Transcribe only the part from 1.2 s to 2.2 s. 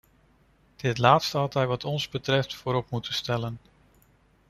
had hij wat ons